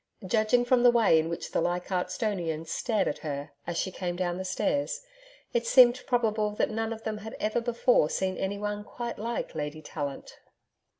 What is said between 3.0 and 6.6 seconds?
at her as she came down the stairs, it seemed probable